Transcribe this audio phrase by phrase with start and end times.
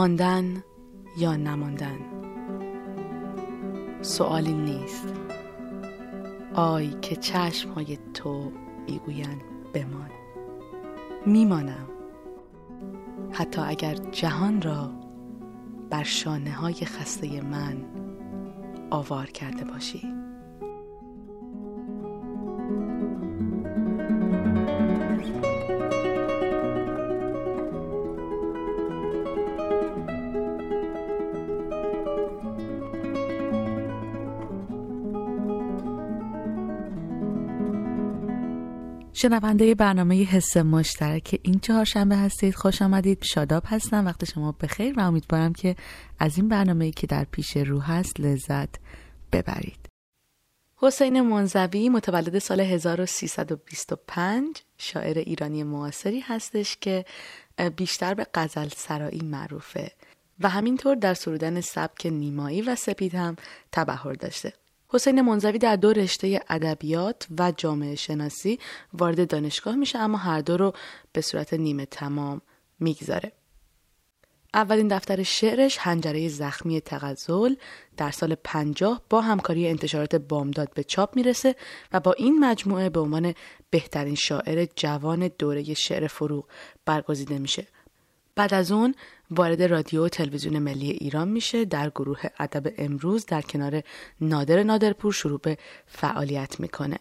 [0.00, 0.62] ماندن
[1.16, 1.98] یا نماندن؟
[4.00, 5.14] سوالی نیست.
[6.54, 8.52] آی که چشم های تو
[8.86, 9.40] می‌گویند
[9.74, 10.10] بمان.
[11.26, 11.88] میمانم.
[13.32, 14.90] حتی اگر جهان را
[15.90, 17.76] بر شانه های خسته من
[18.90, 20.19] آوار کرده باشی.
[39.22, 42.54] شنونده برنامه حس مشترک این چهارشنبه هستید.
[42.54, 43.22] خوش آمدید.
[43.22, 44.06] شاداب هستم.
[44.06, 45.76] وقت شما بخیر و امیدوارم که
[46.18, 48.68] از این برنامه که در پیش رو هست لذت
[49.32, 49.88] ببرید.
[50.76, 57.04] حسین منزوی متولد سال 1325 شاعر ایرانی معاصری هستش که
[57.76, 59.92] بیشتر به غزل سرایی معروفه
[60.40, 63.36] و همینطور در سرودن سبک نیمایی و سپید هم
[63.72, 64.52] تبهر داشته.
[64.92, 68.58] حسین منزوی در دو رشته ادبیات و جامعه شناسی
[68.92, 70.72] وارد دانشگاه میشه اما هر دو رو
[71.12, 72.40] به صورت نیمه تمام
[72.80, 73.32] می‌گذاره.
[74.54, 77.54] اولین دفتر شعرش هنجره زخمی تغزل
[77.96, 81.56] در سال 50 با همکاری انتشارات بامداد به چاپ می‌رسه
[81.92, 83.34] و با این مجموعه به عنوان
[83.70, 86.48] بهترین شاعر جوان دوره شعر فروغ
[86.84, 87.66] برگزیده میشه
[88.34, 88.94] بعد از اون
[89.30, 91.64] وارد رادیو و تلویزیون ملی ایران میشه.
[91.64, 93.82] در گروه ادب امروز در کنار
[94.20, 96.98] نادر نادرپور شروع به فعالیت می‌کنه.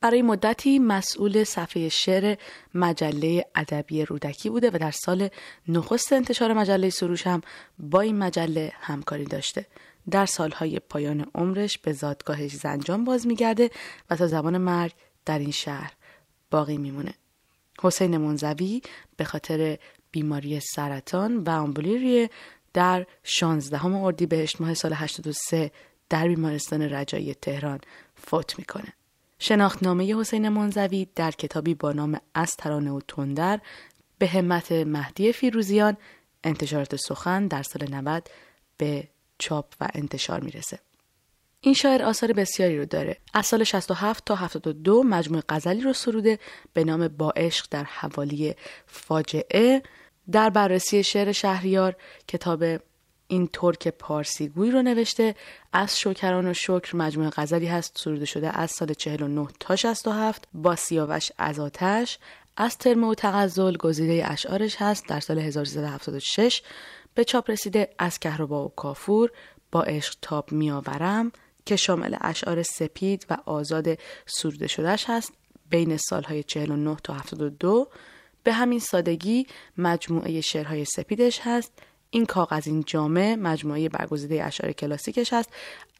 [0.00, 2.36] برای مدتی مسئول صفحه شعر
[2.74, 5.28] مجله ادبی رودکی بوده و در سال
[5.68, 7.40] نخست انتشار مجله سروش هم
[7.78, 9.66] با این مجله همکاری داشته.
[10.10, 13.70] در سالهای پایان عمرش به زادگاهش زنجان باز میگرده
[14.10, 14.92] و تا زمان مرگ
[15.24, 15.92] در این شهر
[16.50, 17.14] باقی میمونه.
[17.80, 18.82] حسین منزوی
[19.16, 19.78] به خاطر
[20.16, 22.28] بیماری سرطان و آمبولیری
[22.72, 25.70] در 16 اردیبهشت ماه سال 83
[26.08, 27.80] در بیمارستان رجایی تهران
[28.14, 28.92] فوت می‌کنه.
[29.38, 33.60] شناختنامه حسین منزوی در کتابی با نام از ترانه و تندر
[34.18, 35.96] به همت مهدی فیروزیان
[36.44, 38.28] انتشارات سخن در سال 90
[38.76, 40.78] به چاپ و انتشار می‌رسه.
[41.60, 43.16] این شاعر آثار بسیاری رو داره.
[43.34, 46.38] از سال 67 تا 72 مجموع غزلی رو سروده
[46.72, 48.54] به نام با عشق در حوالی
[48.86, 49.82] فاجعه
[50.32, 51.96] در بررسی شعر شهریار
[52.28, 52.64] کتاب
[53.28, 55.34] این ترک پارسیگوی رو نوشته.
[55.72, 60.76] از شکران و شکر مجموعه غزلی هست سروده شده از سال 49 تا 67 با
[60.76, 62.18] سیاوش از آتش.
[62.56, 66.62] از ترم و تغزل گزیده اشعارش هست در سال 1376
[67.14, 69.30] به چاپ رسیده از کهربا و کافور.
[69.72, 71.32] با عشق تاب میآورم
[71.66, 75.32] که شامل اشعار سپید و آزاد سروده شدهش هست.
[75.70, 77.88] بین سالهای 49 تا 72
[78.46, 79.46] به همین سادگی
[79.78, 81.72] مجموعه شعرهای سپیدش هست.
[82.10, 85.50] این کاغذین جامع مجموعه برگزیده اشعار کلاسیکش هست.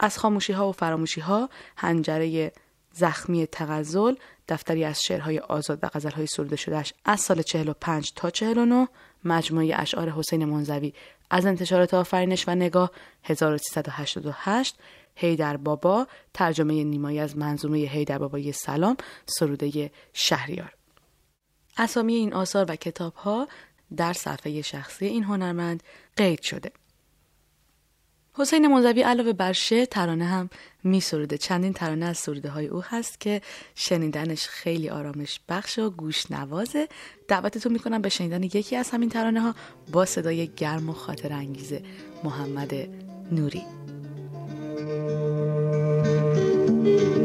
[0.00, 2.52] از خاموشی ها و فراموشی ها هنجره
[2.92, 4.14] زخمی تغزل
[4.48, 8.88] دفتری از شعرهای آزاد و غزلهای سروده شدهش از سال 45 تا 49
[9.24, 10.92] مجموعه اشعار حسین منزوی
[11.30, 12.90] از انتشارات آفرینش و نگاه
[13.24, 14.76] 1388
[15.14, 20.77] هیدر بابا ترجمه نیمایی از منظومه هیدر بابای سلام سروده شهریار.
[21.78, 23.48] اسامی این آثار و کتاب ها
[23.96, 25.82] در صفحه شخصی این هنرمند
[26.16, 26.72] قید شده.
[28.34, 30.50] حسین منزوی علاوه بر شعر ترانه هم
[30.84, 31.38] می سروده.
[31.38, 33.42] چندین ترانه از سروده های او هست که
[33.74, 36.88] شنیدنش خیلی آرامش بخش و گوش نوازه
[37.28, 39.54] دعوتتون می‌کنم به شنیدن یکی از همین ترانه ها
[39.92, 41.82] با صدای گرم و خاطر انگیزه
[42.24, 42.74] محمد
[43.32, 43.77] نوری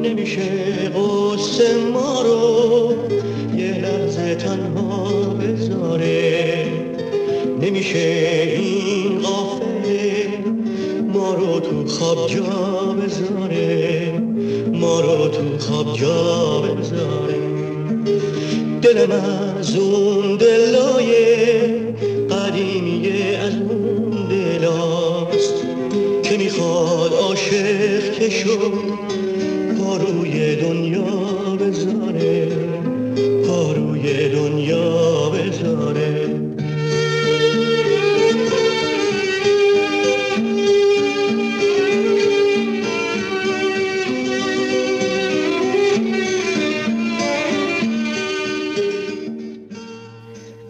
[0.04, 0.50] نمیشه
[0.96, 2.94] قصه ما رو
[3.58, 6.66] یه لحظه تنها بذاره.
[7.62, 8.00] نمیشه
[8.58, 10.28] این قافله
[11.14, 14.14] ما رو تو خواب جا بذاره.
[14.74, 17.44] ما رو تو خواب جا بذاره.
[18.82, 19.12] دلم
[19.60, 20.63] از اون دلای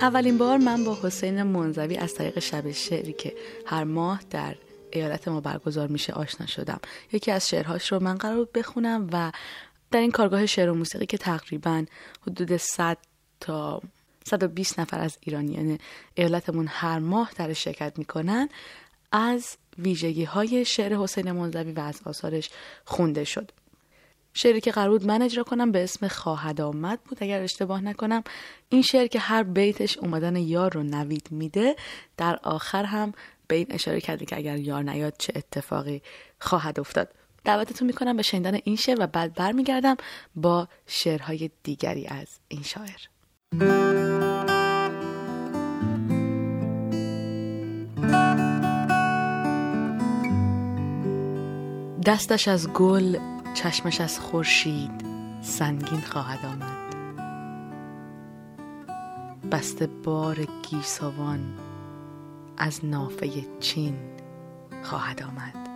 [0.04, 3.34] اولین بار من با حسین منزوی از طریق شب شعری که
[3.66, 4.56] هر ماه در
[4.92, 6.80] ایالت ما برگزار میشه آشنا شدم.
[7.12, 9.32] یکی از شعرهاش رو من قرار بخونم و
[9.92, 11.86] در این کارگاه شعر و موسیقی که تقریبا
[12.22, 12.98] حدود 100
[13.40, 13.82] تا
[14.26, 15.80] 120 نفر از ایرانیان
[16.16, 18.50] ایالتمون هر ماه در شرکت می‌کنن
[19.12, 22.50] از ویژگی های شعر حسین منزوی و از آثارش
[22.86, 23.52] خونده شد.
[24.34, 27.18] شعری که قرار بود من اجرا کنم به اسم خواهد آمد بود.
[27.22, 28.24] اگر اشتباه نکنم
[28.70, 31.76] این شعر که هر بیتش اومدن یار رو نوید میده
[32.18, 33.14] در آخر هم
[33.48, 36.02] به این اشاره کرده که اگر یار نیاد چه اتفاقی
[36.40, 37.10] خواهد افتاد.
[37.46, 39.98] دعوتتون می‌کنم به شنیدن این شعر و بعد برمیگردم
[40.36, 43.00] با شعرهای دیگری از این شاعر.
[52.06, 54.92] دستش از گل چشمش از خورشید
[55.42, 56.84] سنگین خواهد آمد.
[59.52, 61.40] بسته بار گیسوان
[62.58, 63.30] از نافه
[63.60, 63.96] چین
[64.84, 65.70] خواهد آمد.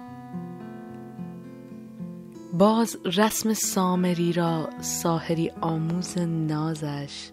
[2.53, 7.31] باز رسم سامری را ساحری آموز نازش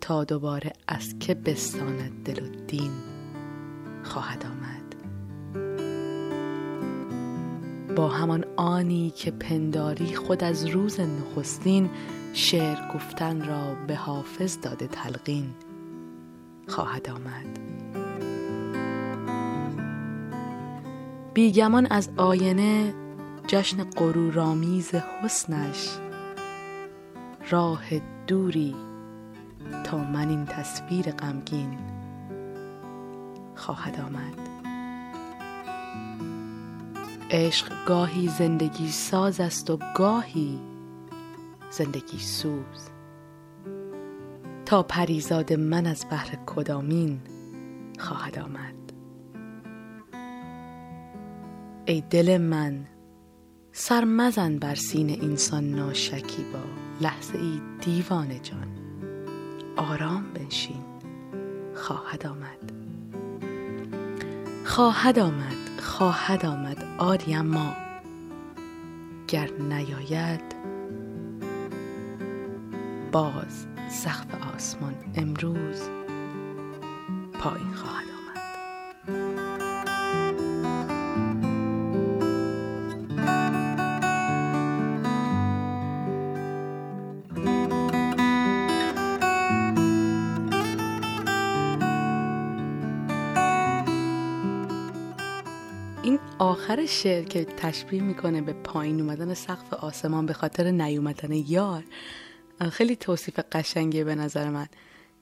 [0.00, 2.92] تا دوباره از که بستاند دل و دین
[4.02, 4.79] خواهد آمد.
[8.00, 11.90] با همان آنی که پنداری خود از روز نخستین
[12.32, 15.54] شعر گفتن را به حافظ داده تلقین
[16.68, 17.58] خواهد آمد.
[21.34, 22.94] بیگمان از آینه
[23.46, 25.88] جشن غرورآمیز حسنش
[27.50, 27.82] راه
[28.26, 28.76] دوری
[29.84, 31.78] تا من این تصویر غمگین
[33.56, 34.50] خواهد آمد.
[37.30, 40.58] عشق گاهی زندگی ساز است و گاهی
[41.70, 42.88] زندگی سوز.
[44.66, 47.20] تا پریزاد من از بحر کدامین
[47.98, 48.74] خواهد آمد.
[51.86, 52.86] ای دل من
[53.72, 56.58] سر مزن بر سین انسان ناشکی با
[57.00, 58.68] لحظه ای دیوانه جان.
[59.76, 60.84] آرام بنشین
[61.74, 62.72] خواهد آمد.
[64.64, 65.69] خواهد آمد.
[65.80, 67.76] خواهد آمد آری اما
[69.28, 70.54] گر نیاید
[73.12, 75.80] باز سقف آسمان امروز
[77.32, 78.09] پایین خواهد
[96.40, 101.84] آخر شعر که تشبیه می‌کنه به پایین اومدن سقف آسمان به خاطر نیومدن یار
[102.72, 104.66] خیلی توصیف قشنگیه به نظر من.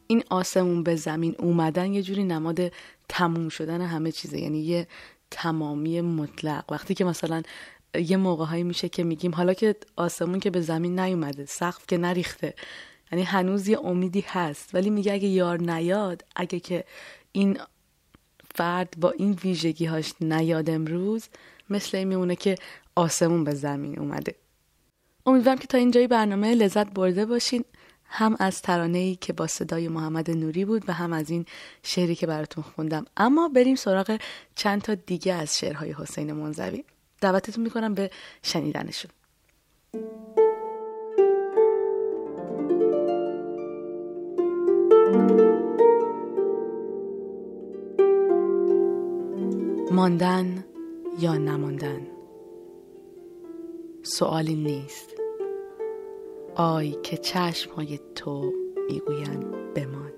[0.06, 2.73] این آسمون به زمین اومدن یه جوری نماد
[3.09, 4.87] تموم شدن همه چیزه یعنی یه
[5.31, 6.65] تمامی مطلق.
[6.73, 7.43] وقتی که مثلا
[7.94, 11.99] یه موقع هایی میشه که میگیم حالا که آسمون که به زمین نیومده سقف که
[11.99, 12.55] نریخته
[13.12, 16.85] یعنی هنوز یه امیدی هست ولی میگه اگه یار نیاد اگه که
[17.32, 17.59] این
[18.58, 21.28] فرد با این ویژگی هاش نیاد امروز
[21.70, 22.55] مثل این میمونه که
[22.94, 24.34] آسمون به زمین اومده.
[25.26, 27.64] امیدوارم که تا اینجای برنامه لذت برده باشین.
[28.05, 31.44] هم از ترانه ای که با صدای محمد نوری بود و هم از این
[31.83, 33.04] شعری که براتون خوندم.
[33.16, 34.18] اما بریم سراغ
[34.54, 36.85] چند تا دیگه از شعرهای حسین منزوی.
[37.21, 38.11] دعوتتون می‌کنم به
[38.42, 39.11] شنیدنشون.
[49.99, 50.64] ماندن
[51.19, 52.07] یا نماندن؟
[54.02, 55.14] سوالی نیست.
[56.55, 58.52] آی که چشم های تو
[58.88, 60.12] می‌گویند بمان.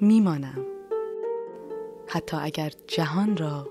[0.00, 0.66] میمانم.
[2.06, 3.68] حتی اگر جهان را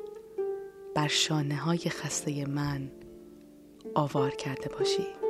[0.95, 2.91] بر شانه های خسته من
[3.95, 5.20] آوار کرده باشی.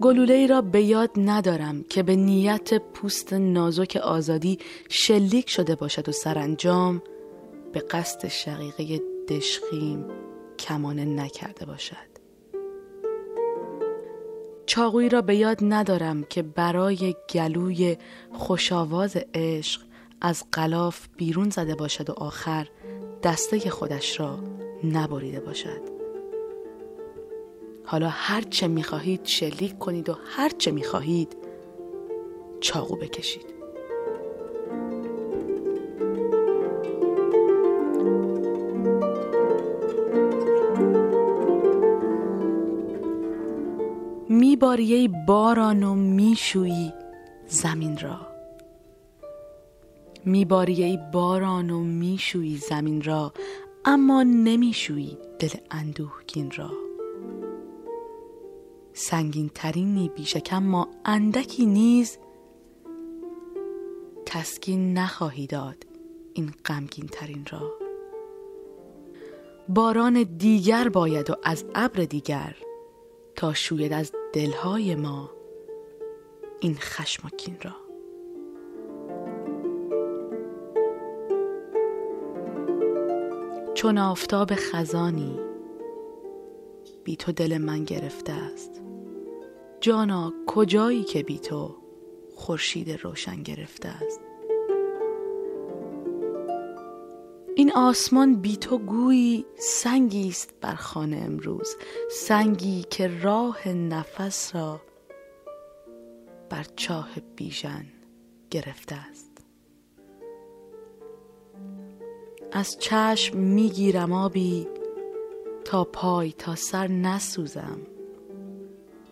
[0.00, 6.08] گلوله ای را به یاد ندارم که به نیت پوست نازک آزادی شلیک شده باشد
[6.08, 7.02] و سرانجام
[7.72, 10.04] به قصد شقیقه دشخیم
[10.58, 12.10] کمانه نکرده باشد.
[14.66, 17.96] چاقویی را به یاد ندارم که برای گلوی
[18.32, 19.80] خوشاواز عشق
[20.20, 22.68] از قلاف بیرون زده باشد و آخر
[23.22, 24.38] دسته خودش را
[24.84, 25.99] نبریده باشد.
[27.90, 31.36] حالا هر چه می‌خواهید شلیک کنید و هر چه می‌خواهید
[32.60, 33.46] چاقو بکشید.
[44.28, 46.92] میباری باران و میشویی
[47.46, 48.18] زمین را.
[50.24, 53.32] میباری باران و میشویی زمین را
[53.84, 56.89] اما نمیشویی دل اندوهگین را.
[59.00, 62.18] سنگین ترینی بیشکم ما اندکی نیز
[64.26, 65.86] تسکین نخواهی داد
[66.34, 67.72] این غمگین ترین را.
[69.68, 72.56] باران دیگر باید و از ابر دیگر
[73.36, 75.30] تا شوید از دلهای ما
[76.60, 77.74] این خشمکین را.
[83.74, 85.40] چون آفتاب خزانی
[87.04, 88.79] بی تو دل من گرفته است
[89.80, 91.76] جانا کجایی که بی تو
[92.36, 94.20] خورشید روشن گرفته است؟
[97.56, 101.76] این آسمان بی تو گویی سنگی است بر خانه امروز
[102.10, 104.80] سنگی که راه نفس را
[106.50, 107.84] بر چاه بیژن
[108.50, 109.30] گرفته است.
[112.52, 114.68] از چشم می‌گیرم آبی
[115.64, 117.80] تا پای تا سر نسوزم.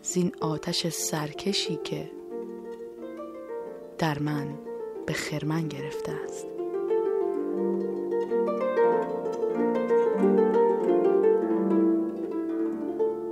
[0.03, 2.11] زین آتش سرکشی که
[3.99, 4.59] در من
[5.07, 6.47] به خرمن گرفته است.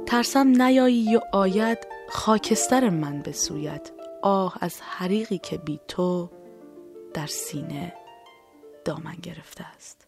[0.07, 3.91] ترسم نیایی و آید خاکستر من به سویت
[4.23, 6.31] آه از حریقی که بی تو
[7.15, 7.95] در سینه
[8.85, 10.07] دامن گرفته است.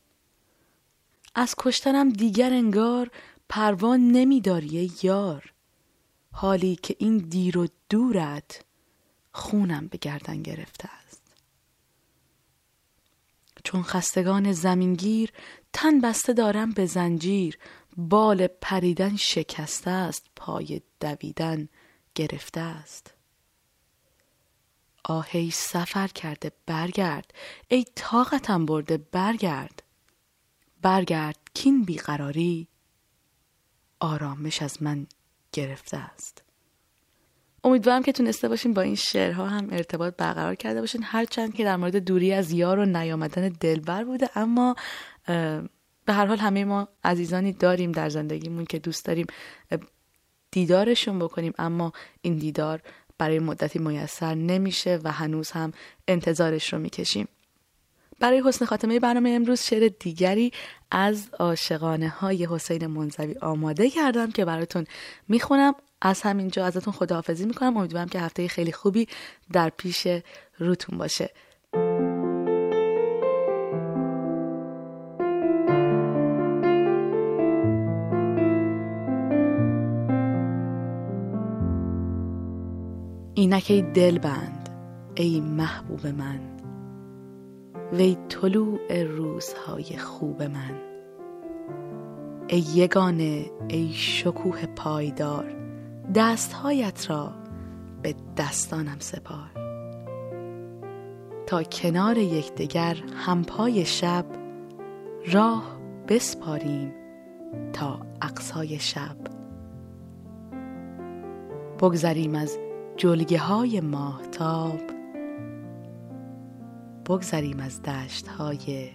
[1.35, 3.11] از کشتنم دیگر انگار
[3.49, 5.53] پروان نمیداری یار.
[6.33, 8.65] حالی که این دیر و دورت
[9.33, 11.23] خونم به گردن گرفته است.
[13.65, 15.33] چون خستگان زمینگیر
[15.73, 17.59] تن بسته دارم به زنجیر
[17.97, 21.69] بال پریدن شکسته است پای دویدن
[22.15, 23.15] گرفته است.
[25.05, 27.35] آهی سفر کرده برگرد.
[27.69, 29.83] ای طاقتم برده برگرد.
[30.83, 32.69] برگرد کین بیقراری.
[34.01, 35.07] آرامش از من
[35.59, 36.43] گرفته است.
[37.65, 41.03] امیدوارم که تونسته باشین با این شعرها هم ارتباط برقرار کرده باشین.
[41.05, 44.77] هرچند که در مورد دوری از یار و نیامدن دلبر بوده اما
[46.05, 49.27] به هر حال همه ما عزیزانی داریم در زندگیمون که دوست داریم
[50.51, 52.83] دیدارشون بکنیم اما این دیدار
[53.19, 55.73] برای مدتی میسر نمیشه و هنوز هم
[56.09, 57.29] انتظارش رو می‌کشیم.
[58.21, 60.53] برای حسن خاتمه برنامه امروز شعر دیگری
[60.91, 64.87] از عاشقانه های حسین منزوی آماده کردم که براتون
[65.29, 65.75] می‌خونم.
[66.01, 67.77] از همینجا ازتون خداحافظی می‌کنم.
[67.77, 69.09] امیدوارم که هفته خیلی خوبی
[69.53, 70.07] در پیش
[70.59, 71.31] روتون باشه.
[83.35, 84.69] اینک ای دل بند
[85.15, 86.58] ای محبوب من.
[87.93, 90.81] وی طلوع روزهای خوب من.
[92.49, 95.57] ای یگانه ای شکوه پایدار
[96.15, 97.33] دستهایت را
[98.03, 99.51] به دستانم سپار.
[101.47, 104.25] تا کنار یکدیگر همپای شب
[105.33, 105.79] راه
[106.09, 106.95] بسپاریم
[107.73, 109.17] تا اقصای شب.
[111.81, 112.59] بگذریم از
[112.97, 114.98] جلگه های ماهتاب
[117.09, 118.91] بگذریم از دشت های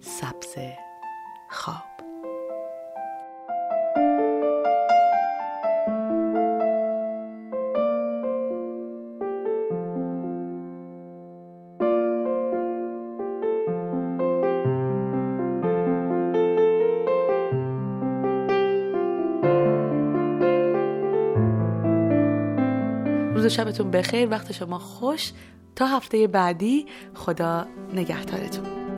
[0.00, 0.56] سبز
[1.50, 1.84] خواب.
[23.34, 25.32] روز شبتون بخیر وقت شما خوش.
[25.80, 28.89] تا هفته بعدی خدا نگهدارتون.